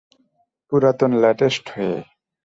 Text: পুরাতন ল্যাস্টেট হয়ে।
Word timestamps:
পুরাতন 0.67 1.11
ল্যাস্টেট 1.21 1.65
হয়ে। 1.73 1.97